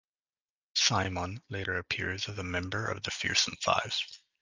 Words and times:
Psimon 0.75 1.43
later 1.49 1.77
appears 1.77 2.27
as 2.27 2.35
a 2.39 2.43
member 2.43 2.87
of 2.87 3.03
the 3.03 3.11
Fearsome 3.11 3.55
Five. 3.61 3.93